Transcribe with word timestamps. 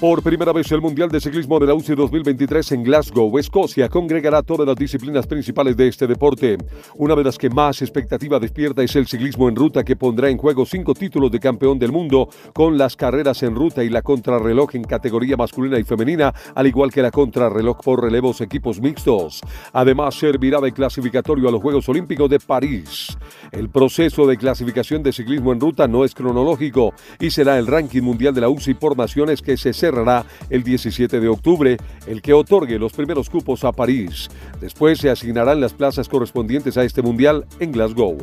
Por 0.00 0.22
primera 0.22 0.52
vez 0.52 0.70
el 0.72 0.82
Mundial 0.82 1.08
de 1.08 1.22
Ciclismo 1.22 1.58
de 1.58 1.68
la 1.68 1.72
UCI 1.72 1.94
2023 1.94 2.72
en 2.72 2.82
Glasgow, 2.84 3.38
Escocia, 3.38 3.88
congregará 3.88 4.42
todas 4.42 4.66
las 4.66 4.76
disciplinas 4.76 5.26
principales 5.26 5.74
de 5.74 5.88
este 5.88 6.06
deporte. 6.06 6.58
Una 6.96 7.14
de 7.14 7.24
las 7.24 7.38
que 7.38 7.48
más 7.48 7.80
expectativa 7.80 8.38
despierta 8.38 8.82
es 8.82 8.94
el 8.94 9.06
ciclismo 9.06 9.48
en 9.48 9.56
ruta 9.56 9.84
que 9.84 9.96
pondrá 9.96 10.28
en 10.28 10.36
juego 10.36 10.66
cinco 10.66 10.92
títulos 10.92 11.30
de 11.30 11.40
campeón 11.40 11.78
del 11.78 11.92
mundo 11.92 12.28
con 12.52 12.76
las 12.76 12.94
carreras 12.94 13.42
en 13.42 13.54
ruta 13.54 13.82
y 13.84 13.88
la 13.88 14.02
contrarreloj 14.02 14.74
en 14.74 14.84
categoría 14.84 15.38
masculina 15.38 15.78
y 15.78 15.84
femenina, 15.84 16.34
al 16.54 16.66
igual 16.66 16.92
que 16.92 17.00
la 17.00 17.10
contrarreloj 17.10 17.78
por 17.82 18.02
relevos 18.02 18.42
equipos 18.42 18.82
mixtos. 18.82 19.40
Además, 19.72 20.14
servirá 20.14 20.60
de 20.60 20.72
clasificatorio 20.72 21.48
a 21.48 21.52
los 21.52 21.62
Juegos 21.62 21.88
Olímpicos 21.88 22.28
de 22.28 22.38
París. 22.38 23.16
El 23.50 23.70
proceso 23.70 24.26
de 24.26 24.36
clasificación 24.36 25.02
de 25.02 25.14
ciclismo 25.14 25.54
en 25.54 25.60
ruta 25.60 25.88
no 25.88 26.04
es 26.04 26.14
cronológico 26.14 26.92
y 27.18 27.30
será 27.30 27.58
el 27.58 27.66
ranking 27.66 28.02
mundial 28.02 28.34
de 28.34 28.42
la 28.42 28.50
UCI 28.50 28.74
por 28.74 28.94
naciones 28.94 29.40
que 29.40 29.56
se 29.56 29.72
cerrará 29.86 30.26
el 30.50 30.64
17 30.64 31.20
de 31.20 31.28
octubre, 31.28 31.76
el 32.06 32.20
que 32.20 32.32
otorgue 32.32 32.78
los 32.78 32.92
primeros 32.92 33.30
cupos 33.30 33.62
a 33.64 33.70
París. 33.70 34.28
Después 34.60 34.98
se 34.98 35.10
asignarán 35.10 35.60
las 35.60 35.74
plazas 35.74 36.08
correspondientes 36.08 36.76
a 36.76 36.82
este 36.82 37.02
mundial 37.02 37.46
en 37.60 37.70
Glasgow. 37.70 38.18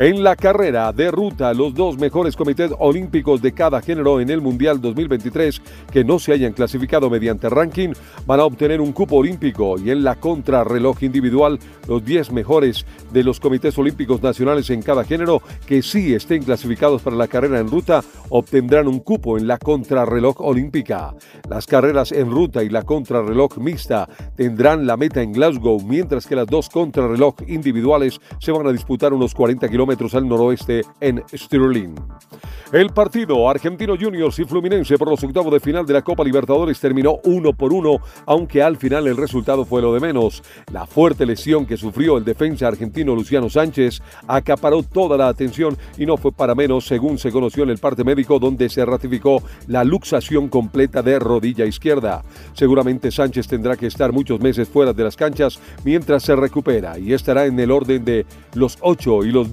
En 0.00 0.24
la 0.24 0.34
carrera 0.34 0.92
de 0.92 1.08
ruta, 1.12 1.54
los 1.54 1.72
dos 1.72 1.96
mejores 1.96 2.34
comités 2.34 2.72
olímpicos 2.80 3.40
de 3.40 3.52
cada 3.52 3.80
género 3.80 4.20
en 4.20 4.28
el 4.28 4.40
Mundial 4.40 4.80
2023 4.80 5.62
que 5.92 6.02
no 6.02 6.18
se 6.18 6.32
hayan 6.32 6.52
clasificado 6.52 7.08
mediante 7.08 7.48
ranking 7.48 7.90
van 8.26 8.40
a 8.40 8.44
obtener 8.44 8.80
un 8.80 8.90
cupo 8.90 9.14
olímpico 9.14 9.78
y 9.78 9.90
en 9.90 10.02
la 10.02 10.16
contrarreloj 10.16 11.04
individual, 11.04 11.60
los 11.86 12.04
10 12.04 12.32
mejores 12.32 12.84
de 13.12 13.22
los 13.22 13.38
comités 13.38 13.78
olímpicos 13.78 14.20
nacionales 14.20 14.68
en 14.70 14.82
cada 14.82 15.04
género 15.04 15.40
que 15.64 15.80
sí 15.80 16.12
estén 16.12 16.42
clasificados 16.42 17.00
para 17.00 17.14
la 17.14 17.28
carrera 17.28 17.60
en 17.60 17.70
ruta 17.70 18.02
obtendrán 18.30 18.88
un 18.88 18.98
cupo 18.98 19.38
en 19.38 19.46
la 19.46 19.58
contrarreloj 19.58 20.40
olímpica. 20.40 21.14
Las 21.48 21.68
carreras 21.68 22.10
en 22.10 22.32
ruta 22.32 22.64
y 22.64 22.68
la 22.68 22.82
contrarreloj 22.82 23.58
mixta 23.58 24.08
tendrán 24.34 24.88
la 24.88 24.96
meta 24.96 25.22
en 25.22 25.32
Glasgow, 25.32 25.80
mientras 25.86 26.26
que 26.26 26.34
las 26.34 26.48
dos 26.48 26.68
contrarreloj 26.68 27.36
individuales 27.46 28.20
se 28.40 28.50
van 28.50 28.66
a 28.66 28.72
disputar 28.72 29.12
unos 29.12 29.32
40 29.34 29.68
kilómetros 29.68 29.83
al 30.14 30.28
noroeste 30.28 30.82
en 31.00 31.22
Stirling. 31.32 31.94
El 32.72 32.90
partido 32.90 33.48
Argentino 33.48 33.94
Juniors 33.96 34.38
y 34.38 34.44
Fluminense 34.44 34.98
por 34.98 35.08
los 35.08 35.22
octavos 35.22 35.52
de 35.52 35.60
final 35.60 35.86
de 35.86 35.92
la 35.92 36.02
Copa 36.02 36.24
Libertadores 36.24 36.80
terminó 36.80 37.20
uno 37.24 37.52
por 37.52 37.72
uno, 37.72 37.98
aunque 38.26 38.62
al 38.62 38.76
final 38.76 39.06
el 39.06 39.16
resultado 39.16 39.64
fue 39.64 39.80
lo 39.80 39.94
de 39.94 40.00
menos. 40.00 40.42
La 40.72 40.86
fuerte 40.86 41.26
lesión 41.26 41.66
que 41.66 41.76
sufrió 41.76 42.16
el 42.16 42.24
defensa 42.24 42.66
argentino 42.66 43.14
Luciano 43.14 43.48
Sánchez 43.48 44.00
acaparó 44.26 44.82
toda 44.82 45.16
la 45.16 45.28
atención 45.28 45.76
y 45.96 46.06
no 46.06 46.16
fue 46.16 46.32
para 46.32 46.54
menos 46.54 46.86
según 46.86 47.18
se 47.18 47.30
conoció 47.30 47.62
en 47.62 47.70
el 47.70 47.78
parte 47.78 48.02
médico 48.02 48.38
donde 48.38 48.68
se 48.68 48.84
ratificó 48.84 49.42
la 49.68 49.84
luxación 49.84 50.48
completa 50.48 51.02
de 51.02 51.18
rodilla 51.18 51.66
izquierda. 51.66 52.24
Seguramente 52.54 53.12
Sánchez 53.12 53.46
tendrá 53.46 53.76
que 53.76 53.86
estar 53.86 54.12
muchos 54.12 54.40
meses 54.40 54.68
fuera 54.68 54.92
de 54.92 55.04
las 55.04 55.16
canchas 55.16 55.60
mientras 55.84 56.24
se 56.24 56.34
recupera 56.34 56.98
y 56.98 57.12
estará 57.12 57.46
en 57.46 57.60
el 57.60 57.70
orden 57.70 58.04
de 58.04 58.26
los 58.54 58.78
8 58.80 59.24
y 59.24 59.30
los 59.30 59.52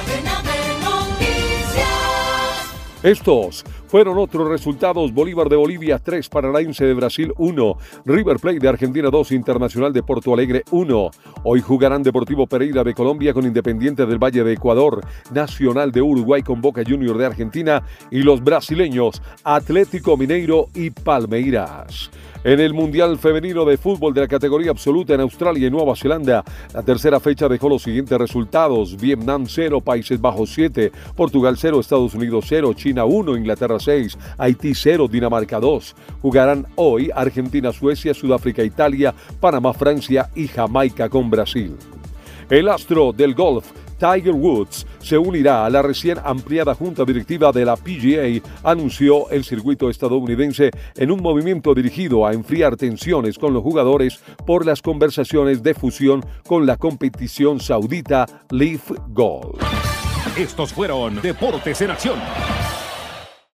Estos 3.03 3.65
fueron 3.91 4.17
otros 4.17 4.47
resultados. 4.47 5.13
Bolívar 5.13 5.49
de 5.49 5.57
Bolivia 5.57 5.99
3, 5.99 6.29
Paranaense 6.29 6.85
de 6.85 6.93
Brasil 6.93 7.33
1, 7.37 7.77
River 8.05 8.37
Plate 8.37 8.59
de 8.59 8.69
Argentina 8.69 9.09
2, 9.09 9.33
Internacional 9.33 9.91
de 9.91 10.01
Porto 10.01 10.33
Alegre 10.33 10.63
1. 10.71 11.11
Hoy 11.43 11.59
jugarán 11.59 12.01
Deportivo 12.01 12.47
Pereira 12.47 12.85
de 12.85 12.93
Colombia 12.93 13.33
con 13.33 13.45
Independiente 13.45 14.05
del 14.05 14.17
Valle 14.17 14.45
de 14.45 14.53
Ecuador, 14.53 15.01
Nacional 15.33 15.91
de 15.91 16.01
Uruguay 16.01 16.41
con 16.41 16.61
Boca 16.61 16.83
Junior 16.87 17.17
de 17.17 17.25
Argentina. 17.25 17.83
Y 18.09 18.23
los 18.23 18.41
brasileños 18.41 19.21
Atlético 19.43 20.15
Mineiro 20.15 20.67
y 20.73 20.91
Palmeiras. 20.91 22.09
En 22.43 22.59
el 22.59 22.73
Mundial 22.73 23.19
Femenino 23.19 23.65
de 23.65 23.77
Fútbol 23.77 24.15
de 24.15 24.21
la 24.21 24.27
categoría 24.27 24.71
absoluta 24.71 25.13
en 25.13 25.21
Australia 25.21 25.67
y 25.67 25.69
Nueva 25.69 25.95
Zelanda, 25.95 26.43
la 26.73 26.81
tercera 26.81 27.19
fecha 27.19 27.47
dejó 27.47 27.69
los 27.69 27.83
siguientes 27.83 28.17
resultados. 28.17 28.97
Vietnam 28.99 29.45
0, 29.47 29.79
Países 29.81 30.19
Bajos 30.19 30.51
7, 30.51 30.91
Portugal 31.15 31.55
0, 31.55 31.79
Estados 31.79 32.15
Unidos 32.15 32.45
0, 32.47 32.73
China 32.73 33.05
1, 33.05 33.37
Inglaterra 33.37 33.79
6, 33.83 34.17
Haití 34.37 34.73
0, 34.73 35.07
Dinamarca 35.07 35.59
2. 35.59 35.95
Jugarán 36.21 36.67
hoy 36.75 37.09
Argentina, 37.13 37.71
Suecia, 37.71 38.13
Sudáfrica, 38.13 38.63
Italia, 38.63 39.13
Panamá, 39.39 39.73
Francia 39.73 40.29
y 40.35 40.47
Jamaica 40.47 41.09
con 41.09 41.29
Brasil. 41.29 41.75
El 42.49 42.67
astro 42.67 43.13
del 43.13 43.33
golf 43.33 43.65
Tiger 44.01 44.33
Woods 44.33 44.87
se 44.99 45.15
unirá 45.15 45.63
a 45.63 45.69
la 45.69 45.83
recién 45.83 46.17
ampliada 46.23 46.73
junta 46.73 47.05
directiva 47.05 47.51
de 47.51 47.65
la 47.65 47.75
PGA, 47.75 48.41
anunció 48.63 49.29
el 49.29 49.43
circuito 49.43 49.91
estadounidense 49.91 50.71
en 50.95 51.11
un 51.11 51.21
movimiento 51.21 51.75
dirigido 51.75 52.25
a 52.25 52.33
enfriar 52.33 52.75
tensiones 52.77 53.37
con 53.37 53.53
los 53.53 53.61
jugadores 53.61 54.19
por 54.47 54.65
las 54.65 54.81
conversaciones 54.81 55.61
de 55.61 55.75
fusión 55.75 56.25
con 56.47 56.65
la 56.65 56.77
competición 56.77 57.59
saudita 57.59 58.25
Leaf 58.49 58.89
Golf. 59.09 59.61
Estos 60.35 60.73
fueron 60.73 61.21
Deportes 61.21 61.79
en 61.81 61.91
Acción. 61.91 62.19